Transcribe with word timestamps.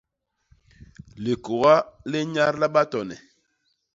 Likôga 1.23 1.75
li 2.09 2.19
nnyadla 2.25 2.67
batone. 2.75 3.15